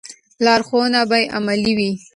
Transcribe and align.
لارښوونې 0.45 1.01
به 1.09 1.17
عملي 1.37 1.73
وي. 1.77 1.91